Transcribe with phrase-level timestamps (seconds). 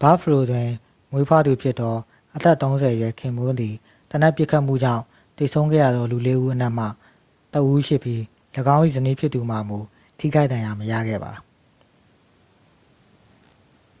[0.00, 0.68] ဘာ့ဖလို တွင်
[1.10, 1.96] မွေးဖွားသူဖြစ်သော
[2.34, 3.74] အသက်-၃၀-အရွယ် ခင်ပွန်းသည်
[4.10, 5.04] သေနတ်ပစ်ခတ်မှုကြောင့်
[5.38, 6.86] သေဆုံးခဲ့ရသောလူလေးဦးအနက်မှ
[7.54, 8.20] တစ်ဦးဖြစ်ပြီး
[8.76, 9.78] ၎င်း၏ဇနီးဖြစ်သူမှာမူ
[10.18, 11.32] ထိခိုက်ဒဏ်ရာမရခဲ့ပါ။